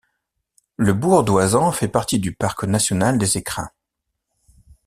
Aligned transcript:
Le 0.77 0.93
Bourg-d'Oisans 0.95 1.71
fait 1.71 1.87
partie 1.87 2.17
du 2.17 2.33
Parc 2.33 2.63
national 2.63 3.19
des 3.19 3.37
Écrins. 3.37 3.69